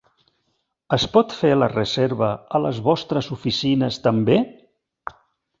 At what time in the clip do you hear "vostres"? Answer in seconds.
2.89-3.31